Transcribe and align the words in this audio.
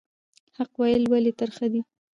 حق 0.57 0.71
ویل 0.81 1.03
ولې 1.11 1.31
ترخه 1.39 1.65
دي؟ 1.71 1.81